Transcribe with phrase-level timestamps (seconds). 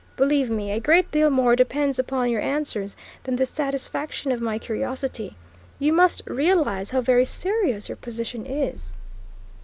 [0.17, 4.57] Believe me, a great deal more depends upon your answers than the satisfaction of my
[4.57, 5.35] curiosity.
[5.77, 8.93] You must realise how very serious your position is."